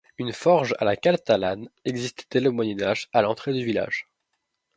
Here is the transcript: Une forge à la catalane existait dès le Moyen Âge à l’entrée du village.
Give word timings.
Une 0.17 0.33
forge 0.33 0.73
à 0.79 0.83
la 0.85 0.95
catalane 0.97 1.69
existait 1.85 2.25
dès 2.31 2.39
le 2.39 2.49
Moyen 2.49 2.81
Âge 2.81 3.07
à 3.13 3.21
l’entrée 3.21 3.53
du 3.53 3.63
village. 3.63 4.07